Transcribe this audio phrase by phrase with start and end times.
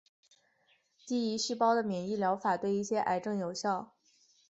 [1.05, 3.91] 基于细胞的免疫疗法对一些癌症有效。